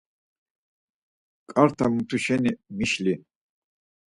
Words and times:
K̆arta 1.53 1.85
mutu 1.93 2.17
şeni 2.23 2.51
mişli. 2.77 3.13